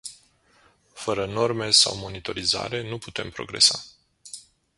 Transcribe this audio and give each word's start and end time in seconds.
Fără 0.93 1.25
norme 1.25 1.69
sau 1.71 1.95
monitorizare, 1.97 2.89
nu 2.89 2.97
putem 2.97 3.29
progresa. 3.29 3.79